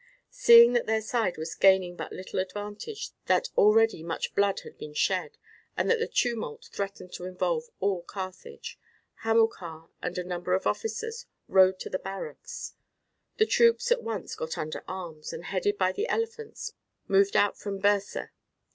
[0.31, 4.95] Seeing that their side was gaining but little advantage, that already much blood had been
[4.95, 5.37] shed,
[5.77, 8.79] and that the tumult threatened to involve all Carthage,
[9.21, 12.73] Hamilcar and a number of officers rode to the barracks.
[13.37, 16.73] The troops at once got under arms, and, headed by the elephants,
[17.07, 18.31] moved out from Byrsa.